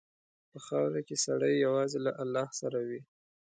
په 0.51 0.57
خاوره 0.65 1.01
کې 1.07 1.15
سړی 1.25 1.53
یوازې 1.65 1.99
له 2.05 2.11
الله 2.21 2.47
سره 2.59 2.79
وي. 2.87 3.01